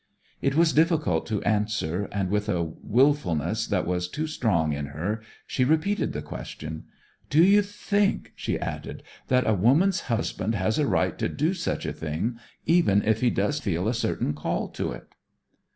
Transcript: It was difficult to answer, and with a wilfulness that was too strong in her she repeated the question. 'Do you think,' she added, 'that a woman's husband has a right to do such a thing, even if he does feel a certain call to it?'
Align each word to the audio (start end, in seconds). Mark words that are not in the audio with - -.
It 0.41 0.55
was 0.55 0.73
difficult 0.73 1.27
to 1.27 1.43
answer, 1.43 2.09
and 2.11 2.31
with 2.31 2.49
a 2.49 2.63
wilfulness 2.63 3.67
that 3.67 3.85
was 3.85 4.07
too 4.07 4.25
strong 4.25 4.73
in 4.73 4.87
her 4.87 5.21
she 5.45 5.63
repeated 5.63 6.11
the 6.11 6.23
question. 6.23 6.85
'Do 7.29 7.43
you 7.43 7.61
think,' 7.61 8.33
she 8.35 8.57
added, 8.59 9.03
'that 9.27 9.45
a 9.45 9.53
woman's 9.53 9.99
husband 10.09 10.55
has 10.55 10.79
a 10.79 10.87
right 10.87 11.15
to 11.19 11.29
do 11.29 11.53
such 11.53 11.85
a 11.85 11.93
thing, 11.93 12.39
even 12.65 13.03
if 13.03 13.21
he 13.21 13.29
does 13.29 13.59
feel 13.59 13.87
a 13.87 13.93
certain 13.93 14.33
call 14.33 14.69
to 14.69 14.91
it?' 14.91 15.13